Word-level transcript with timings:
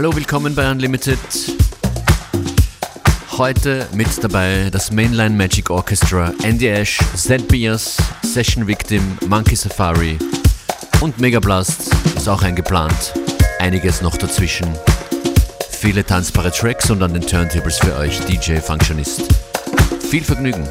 Hallo, 0.00 0.16
willkommen 0.16 0.54
bei 0.54 0.70
Unlimited. 0.70 1.18
Heute 3.36 3.86
mit 3.92 4.08
dabei 4.24 4.70
das 4.72 4.90
Mainline 4.90 5.36
Magic 5.36 5.68
Orchestra, 5.68 6.32
Andy 6.42 6.68
Ash, 6.68 6.98
Zed 7.14 7.46
Bias, 7.48 7.98
Session 8.22 8.66
Victim, 8.66 9.02
Monkey 9.28 9.54
Safari 9.54 10.18
und 11.02 11.20
Mega 11.20 11.38
Blast 11.38 11.94
ist 12.16 12.30
auch 12.30 12.40
eingeplant. 12.42 13.12
Einiges 13.58 14.00
noch 14.00 14.16
dazwischen. 14.16 14.74
Viele 15.68 16.02
tanzbare 16.02 16.50
Tracks 16.50 16.90
und 16.90 17.02
an 17.02 17.12
den 17.12 17.26
Turntables 17.26 17.76
für 17.76 17.94
euch 17.96 18.20
DJ 18.20 18.56
Functionist. 18.56 19.28
Viel 20.08 20.24
Vergnügen! 20.24 20.66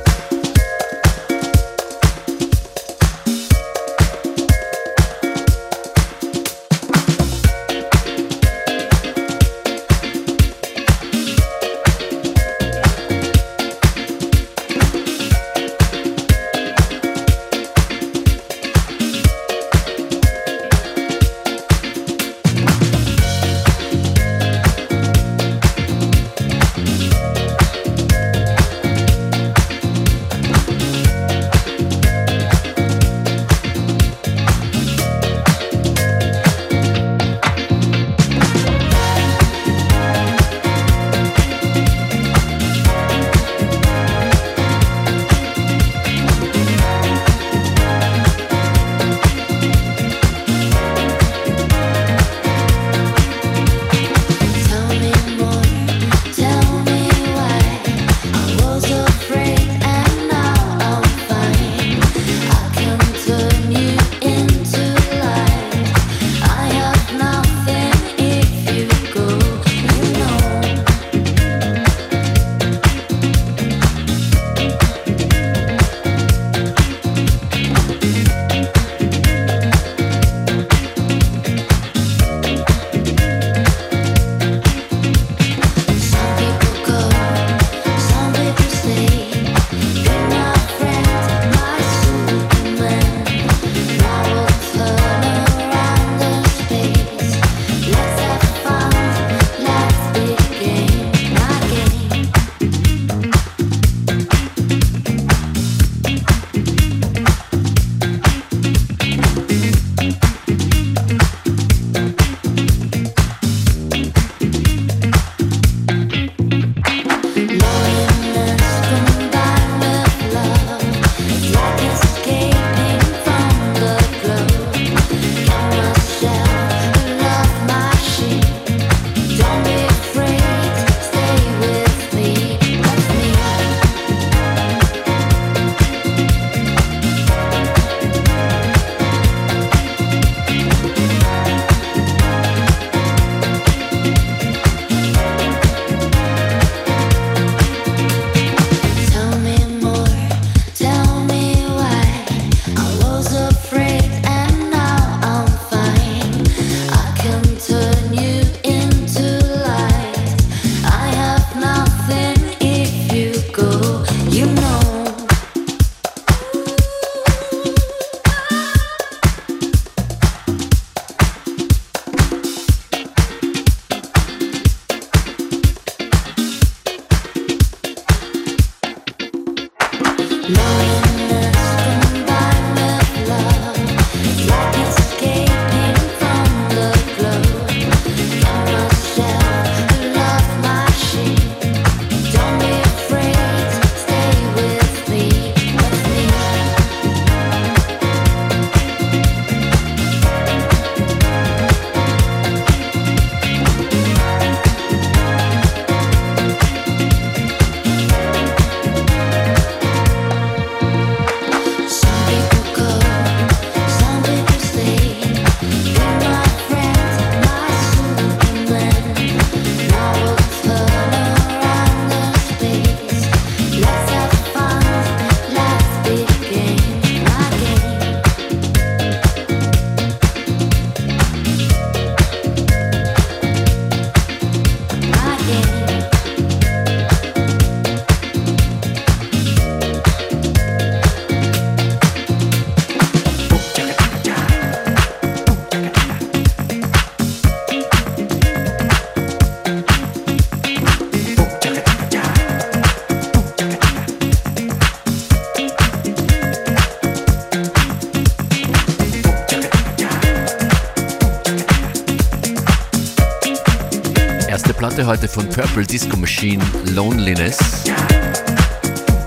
Heute 265.06 265.28
von 265.28 265.48
Purple 265.50 265.86
Disco 265.86 266.18
Machine 266.18 266.64
Loneliness. 266.94 267.58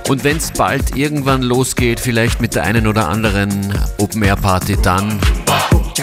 Und 0.08 0.24
wenn 0.24 0.36
es 0.36 0.50
bald 0.50 0.96
irgendwann 0.96 1.42
losgeht, 1.42 2.00
vielleicht 2.00 2.40
mit 2.40 2.54
der 2.54 2.64
einen 2.64 2.86
oder 2.86 3.08
anderen 3.08 3.72
Open 3.98 4.22
Air 4.22 4.36
Party, 4.36 4.76
dann 4.82 5.20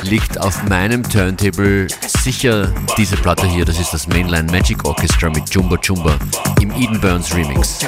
liegt 0.03 0.39
auf 0.39 0.63
meinem 0.69 1.03
Turntable 1.03 1.87
sicher 2.05 2.73
diese 2.97 3.17
Platte 3.17 3.47
hier. 3.47 3.65
Das 3.65 3.79
ist 3.79 3.93
das 3.93 4.07
Mainline 4.07 4.51
Magic 4.51 4.85
Orchestra 4.85 5.29
mit 5.29 5.49
Jumba 5.53 5.77
Jumba 5.81 6.17
im 6.61 6.71
Eden 6.71 6.99
Burns 6.99 7.35
Remix. 7.35 7.79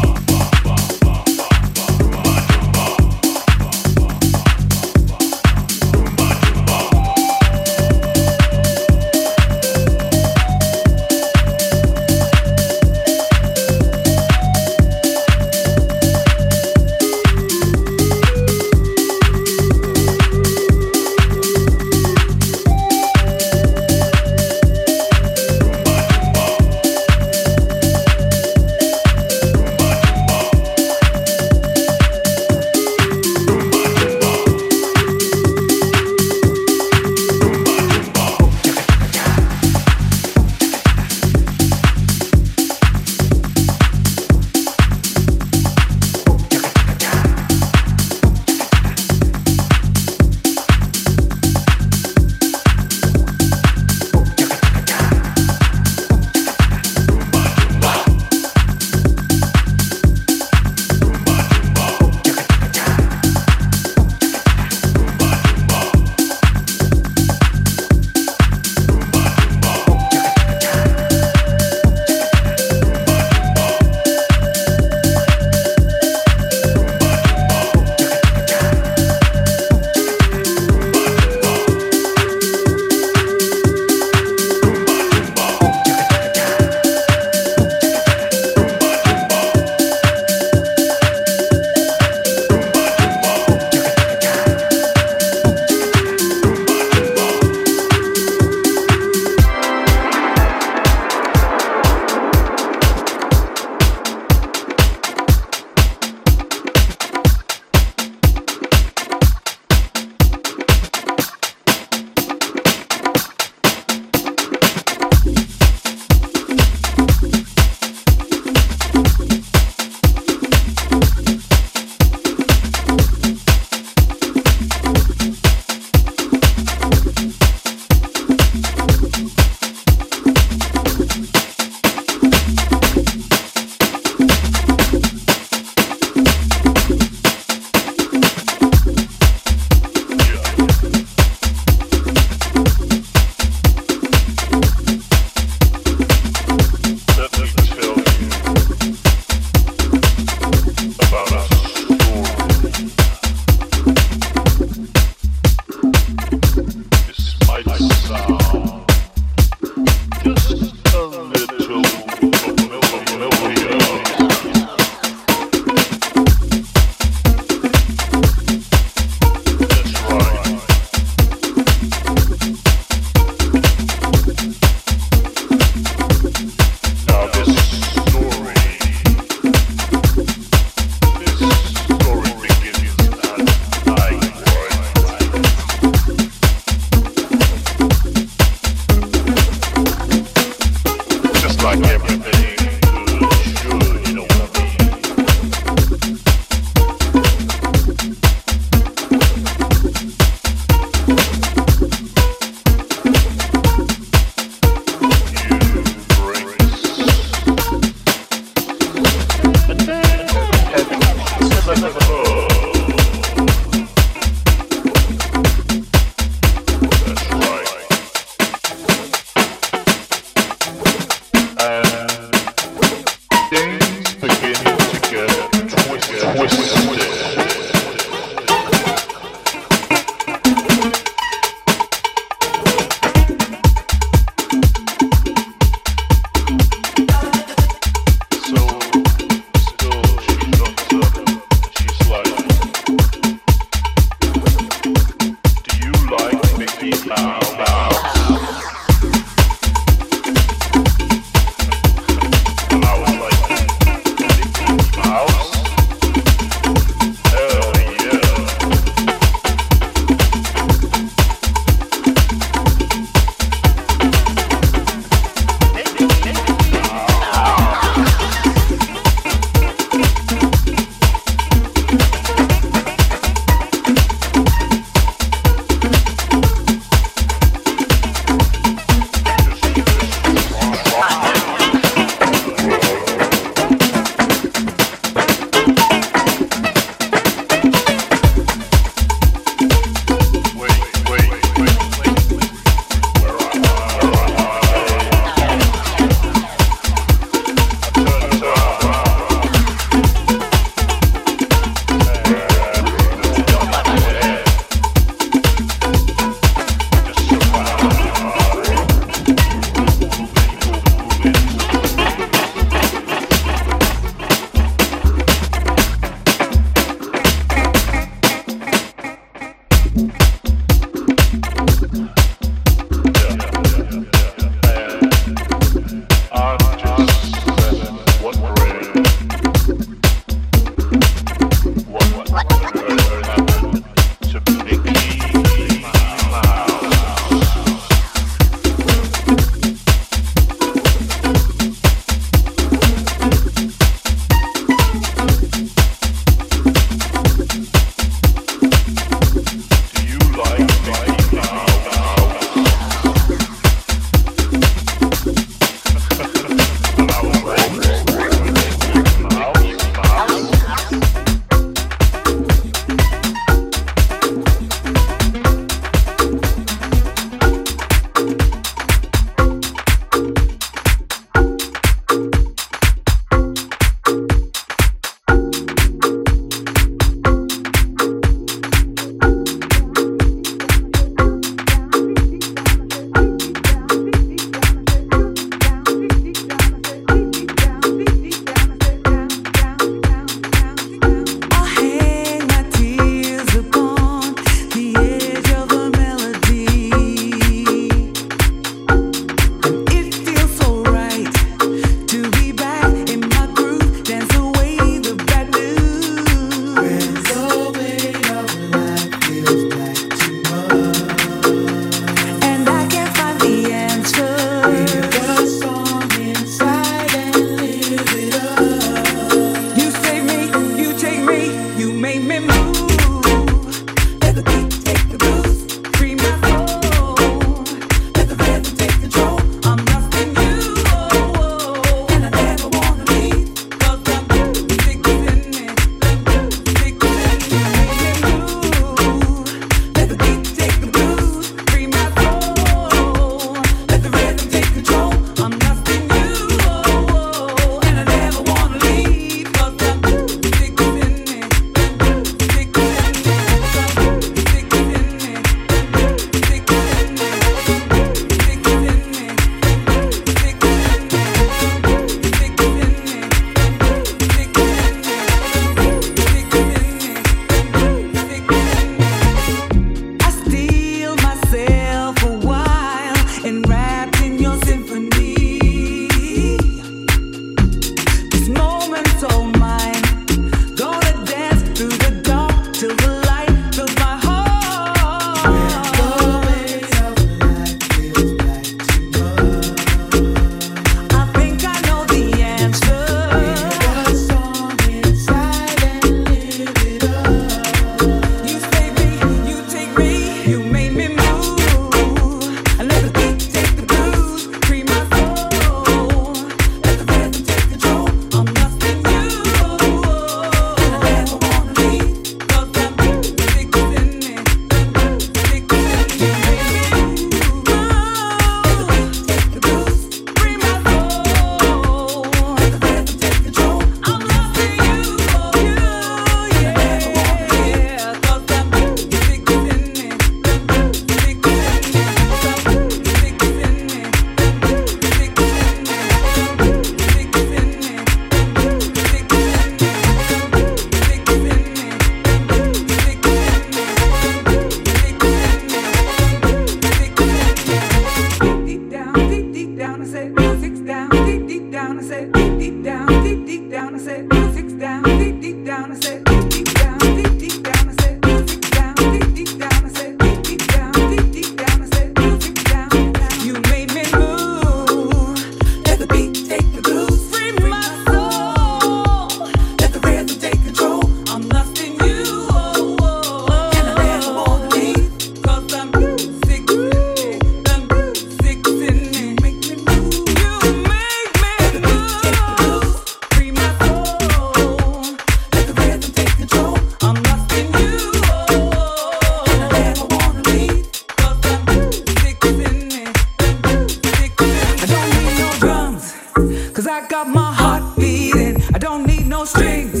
strings. 599.51 600.00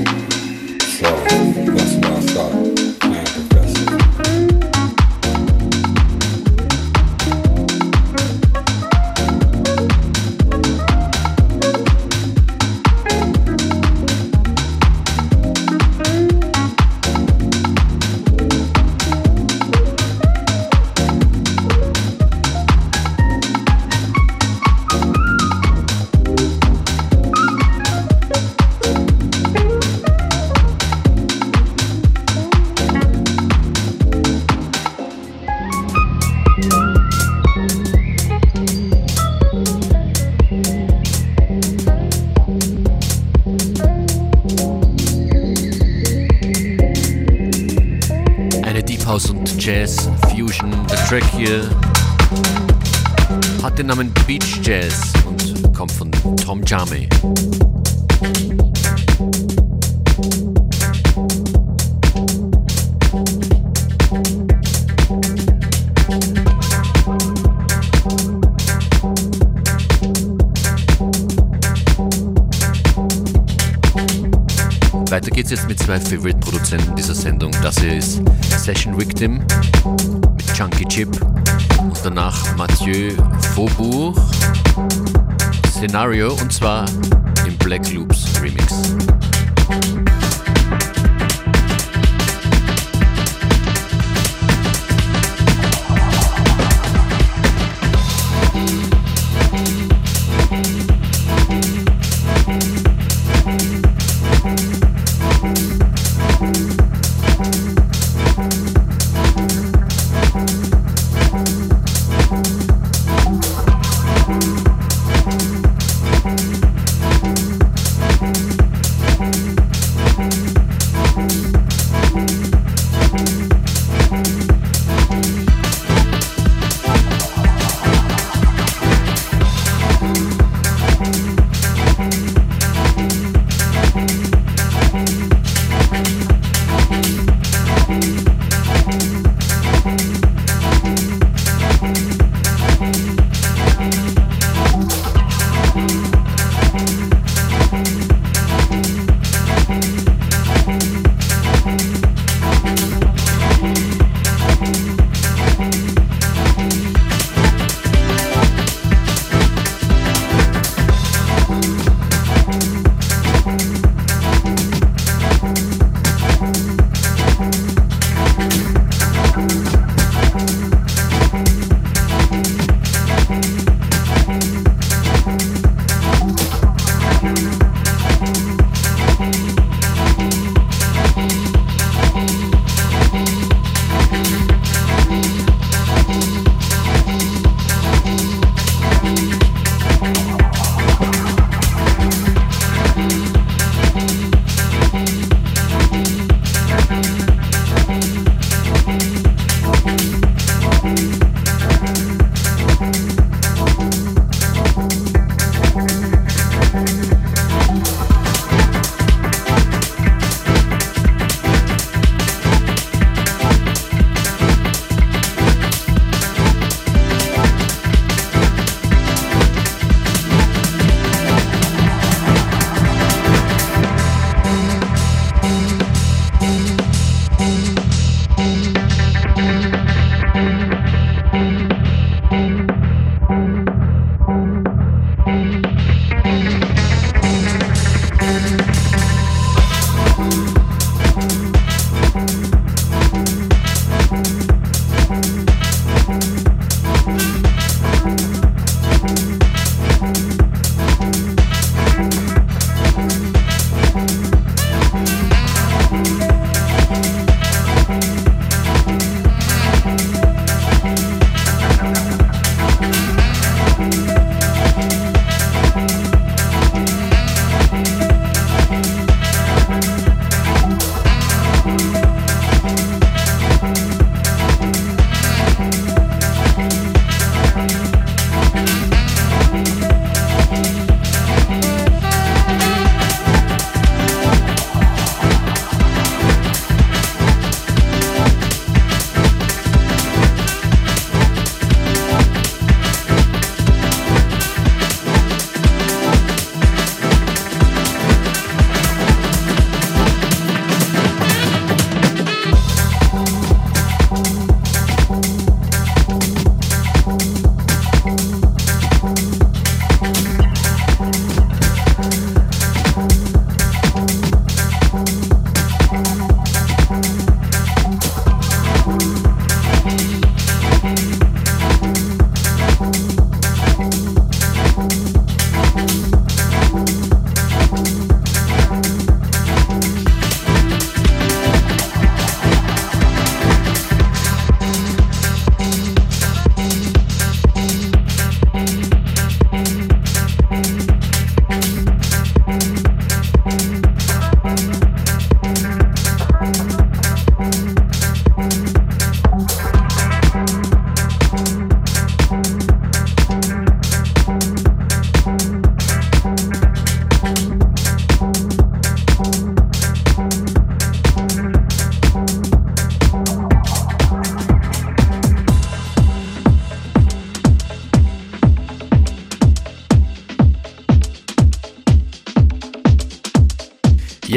So 0.00 1.10
that's 1.74 1.94
why 1.96 2.16
I 2.16 2.20
started. 2.20 2.89
Den 53.80 53.86
Namen 53.86 54.12
Beach 54.26 54.60
Jazz 54.62 55.10
und 55.26 55.74
kommt 55.74 55.90
von 55.92 56.12
Tom 56.36 56.62
Jame. 56.66 57.08
Weiter 75.08 75.30
geht's 75.30 75.50
jetzt 75.50 75.66
mit 75.68 75.78
zwei 75.78 75.98
Favorite-Produzenten 75.98 76.94
dieser 76.96 77.14
Sendung. 77.14 77.50
Das 77.62 77.80
hier 77.80 77.96
ist 77.96 78.20
Session 78.58 78.98
Victim 79.00 79.40
Chunky 80.54 80.84
Chip 80.84 81.08
und 81.80 81.98
danach 82.04 82.56
Mathieu 82.56 83.12
Faubourg 83.54 84.16
Szenario 85.68 86.32
und 86.34 86.52
zwar 86.52 86.84
im 87.46 87.56
Black 87.58 87.90
Loops 87.92 88.40
Remix. 88.40 88.94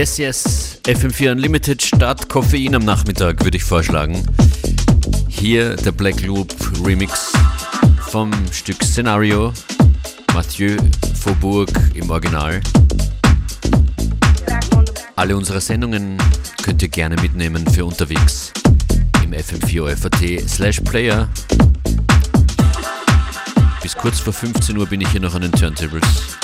Yes, 0.03 0.17
yes. 0.17 0.79
FM4 0.83 1.31
Unlimited 1.31 1.81
statt 1.81 2.27
Koffein 2.27 2.75
am 2.75 2.83
Nachmittag, 2.83 3.41
würde 3.41 3.55
ich 3.55 3.63
vorschlagen. 3.63 4.21
Hier 5.29 5.77
der 5.77 5.93
Black 5.93 6.21
Loop 6.23 6.53
Remix 6.83 7.31
vom 8.09 8.29
Stück 8.51 8.83
Szenario. 8.83 9.53
Mathieu 10.33 10.75
Faubourg 11.17 11.69
im 11.93 12.09
Original. 12.09 12.59
Alle 15.15 15.37
unsere 15.37 15.61
Sendungen 15.61 16.17
könnt 16.61 16.81
ihr 16.81 16.89
gerne 16.89 17.15
mitnehmen 17.21 17.65
für 17.65 17.85
unterwegs 17.85 18.51
im 19.23 19.31
FM4 19.31 20.45
slash 20.49 20.81
Player. 20.81 21.29
Bis 23.81 23.95
kurz 23.95 24.19
vor 24.19 24.33
15 24.33 24.77
Uhr 24.77 24.85
bin 24.85 24.99
ich 24.99 25.07
hier 25.07 25.21
noch 25.21 25.33
an 25.33 25.43
den 25.43 25.53
Turntables. 25.53 26.42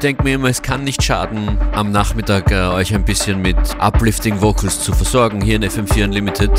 Denke 0.00 0.22
mir 0.22 0.36
immer, 0.36 0.48
es 0.48 0.62
kann 0.62 0.84
nicht 0.84 1.02
schaden, 1.02 1.58
am 1.72 1.90
Nachmittag 1.90 2.50
äh, 2.50 2.68
euch 2.68 2.94
ein 2.94 3.04
bisschen 3.04 3.42
mit 3.42 3.56
Uplifting 3.78 4.40
Vocals 4.40 4.80
zu 4.80 4.92
versorgen 4.92 5.42
hier 5.42 5.56
in 5.56 5.64
FM4 5.64 6.04
Unlimited. 6.04 6.50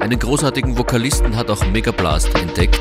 Einen 0.00 0.18
großartigen 0.18 0.76
Vokalisten 0.76 1.34
hat 1.34 1.50
auch 1.50 1.64
Megablast 1.66 2.34
entdeckt. 2.34 2.80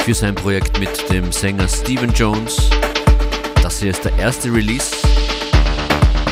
Für 0.00 0.14
sein 0.14 0.34
Projekt 0.34 0.78
mit 0.78 1.10
dem 1.10 1.32
Sänger 1.32 1.68
Steven 1.68 2.12
Jones. 2.12 2.68
Das 3.62 3.80
hier 3.80 3.90
ist 3.90 4.04
der 4.04 4.16
erste 4.18 4.52
Release, 4.52 4.96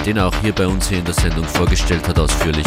den 0.04 0.18
er 0.18 0.26
auch 0.26 0.36
hier 0.42 0.52
bei 0.52 0.66
uns 0.66 0.88
hier 0.88 0.98
in 0.98 1.04
der 1.04 1.14
Sendung 1.14 1.44
vorgestellt 1.44 2.06
hat 2.06 2.18
ausführlich. 2.18 2.66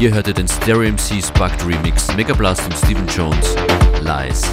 Hier 0.00 0.14
hört 0.14 0.28
ihr 0.28 0.32
den 0.32 0.48
Stereo 0.48 0.90
MC 0.90 1.22
Sparked 1.22 1.62
Remix 1.66 2.16
Megablast 2.16 2.64
und 2.64 2.74
Steven 2.74 3.06
Jones 3.06 3.54
Lies. 4.00 4.50